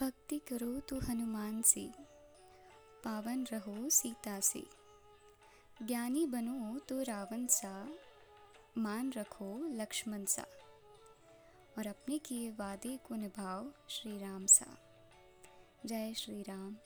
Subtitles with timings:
[0.00, 1.90] भक्ति करो तो हनुमान से।
[3.04, 4.66] पावन रहो सीता से।
[5.82, 7.92] ज्ञानी बनो तो रावण सा।
[8.78, 10.46] मान रखो लक्ष्मण सा।
[11.78, 14.66] और अपने किए वादे को निभाओ श्री राम सा।
[15.86, 16.76] जय श्री राम